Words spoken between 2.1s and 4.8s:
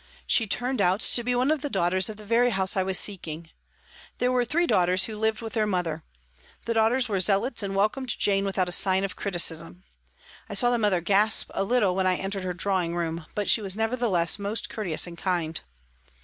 the very house I was seeking. There were three